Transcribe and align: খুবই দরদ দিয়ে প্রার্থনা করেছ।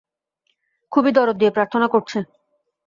খুবই 0.91 1.11
দরদ 1.11 1.35
দিয়ে 1.37 1.55
প্রার্থনা 1.55 1.87
করেছ। 1.87 2.11